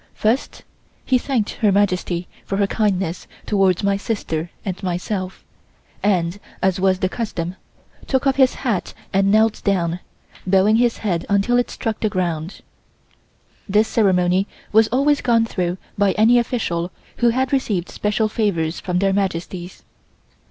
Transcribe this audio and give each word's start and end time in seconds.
First 0.15 0.63
he 1.05 1.19
thanked 1.19 1.51
Her 1.61 1.71
Majesty 1.71 2.27
for 2.43 2.57
her 2.57 2.65
kindness 2.65 3.27
towards 3.45 3.83
my 3.83 3.97
sister 3.97 4.49
and 4.65 4.81
myself, 4.81 5.43
and, 6.01 6.39
as 6.59 6.79
was 6.79 6.97
the 6.97 7.07
custom, 7.07 7.55
took 8.07 8.25
off 8.25 8.37
his 8.37 8.55
hat 8.55 8.95
and 9.13 9.29
knelt 9.31 9.63
down, 9.63 9.99
bowing 10.47 10.77
his 10.77 10.97
head 11.05 11.23
until 11.29 11.55
it 11.59 11.69
struck 11.69 11.99
the 11.99 12.09
ground. 12.09 12.61
This 13.69 13.87
ceremony 13.87 14.47
was 14.71 14.87
always 14.87 15.21
gone 15.21 15.45
through 15.45 15.77
by 15.99 16.13
any 16.13 16.39
official 16.39 16.89
who 17.17 17.29
had 17.29 17.53
received 17.53 17.87
special 17.89 18.27
favors 18.27 18.79
from 18.79 18.97
Their 18.97 19.13
Majesties. 19.13 19.83